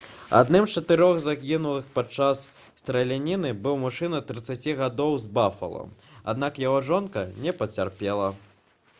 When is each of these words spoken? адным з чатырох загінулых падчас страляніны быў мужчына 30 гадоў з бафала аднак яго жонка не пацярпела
адным 0.37 0.63
з 0.67 0.75
чатырох 0.79 1.17
загінулых 1.23 1.89
падчас 1.97 2.39
страляніны 2.79 3.51
быў 3.67 3.75
мужчына 3.83 4.21
30 4.31 4.65
гадоў 4.79 5.13
з 5.25 5.29
бафала 5.39 5.83
аднак 6.33 6.57
яго 6.63 6.79
жонка 6.89 7.27
не 7.45 7.53
пацярпела 7.61 8.31